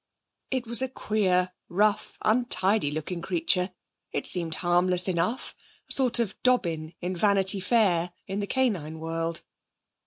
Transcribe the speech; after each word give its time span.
It 0.49 0.65
was 0.65 0.81
a 0.81 0.89
queer, 0.89 1.51
rough, 1.69 2.17
untidy 2.25 2.89
looking 2.89 3.21
creature; 3.21 3.71
it 4.11 4.25
seemed 4.25 4.55
harmless 4.55 5.07
enough; 5.07 5.53
a 5.91 5.93
sort 5.93 6.17
of 6.17 6.41
Dobbin 6.41 6.95
in 7.01 7.15
Vanity 7.15 7.59
Fair 7.59 8.11
in 8.25 8.39
the 8.39 8.47
canine 8.47 8.97
world. 8.97 9.43